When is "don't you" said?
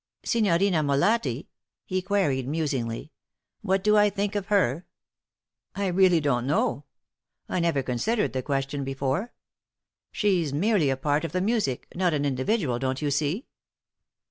12.79-13.11